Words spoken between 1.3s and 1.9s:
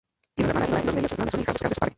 quienes son hijas de su padre.